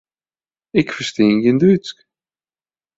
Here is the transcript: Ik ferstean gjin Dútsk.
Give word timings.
Ik 0.79 0.87
ferstean 0.95 1.37
gjin 1.43 1.57
Dútsk. 1.61 1.97